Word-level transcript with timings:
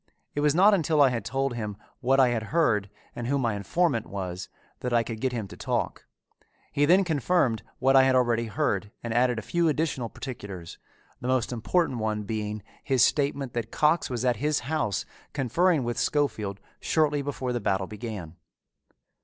It 0.33 0.39
was 0.41 0.55
not 0.55 0.73
until 0.73 0.99
I 0.99 1.09
had 1.09 1.23
told 1.23 1.53
him 1.53 1.77
what 1.99 2.19
I 2.19 2.29
had 2.29 2.45
heard 2.49 2.89
and 3.15 3.27
who 3.27 3.37
my 3.37 3.53
informant 3.53 4.07
was 4.07 4.49
that 4.79 4.93
I 4.93 5.03
could 5.03 5.21
get 5.21 5.31
him 5.31 5.47
to 5.49 5.55
talk. 5.55 6.07
He 6.71 6.85
then 6.85 7.03
confirmed 7.03 7.61
what 7.77 7.95
I 7.95 8.01
had 8.01 8.15
already 8.15 8.45
heard 8.47 8.89
and 9.03 9.13
added 9.13 9.37
a 9.37 9.43
few 9.43 9.67
additional 9.67 10.09
particulars, 10.09 10.79
the 11.19 11.27
most 11.27 11.51
important 11.51 11.99
one 11.99 12.23
being 12.23 12.63
his 12.83 13.03
statement 13.03 13.53
that 13.53 13.69
Cox 13.69 14.09
was 14.09 14.25
at 14.25 14.37
his 14.37 14.61
house 14.61 15.05
conferring 15.33 15.83
with 15.83 15.99
Schofield 15.99 16.59
shortly 16.79 17.21
before 17.21 17.53
the 17.53 17.59
battle 17.61 17.85
began. 17.85 18.37